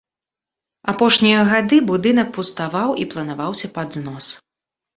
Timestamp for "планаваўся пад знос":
3.15-4.35